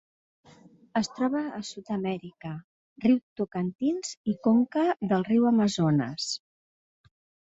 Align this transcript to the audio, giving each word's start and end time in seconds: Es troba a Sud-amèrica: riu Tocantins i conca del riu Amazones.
Es 0.99 1.07
troba 1.17 1.41
a 1.57 1.57
Sud-amèrica: 1.71 2.53
riu 3.05 3.19
Tocantins 3.41 4.13
i 4.33 4.35
conca 4.47 4.87
del 5.13 5.27
riu 5.29 5.45
Amazones. 5.51 6.27